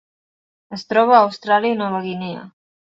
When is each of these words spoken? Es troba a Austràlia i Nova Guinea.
Es 0.79 0.87
troba 0.93 1.15
a 1.19 1.21
Austràlia 1.27 1.77
i 1.77 1.79
Nova 1.85 2.05
Guinea. 2.11 2.47